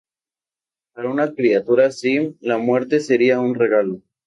Para 0.95 1.11
una 1.11 1.35
criatura 1.35 1.85
así, 1.85 2.35
la 2.41 2.57
muerte 2.57 2.99
sería 3.01 3.39
un 3.39 3.53
regalo". 3.53 4.01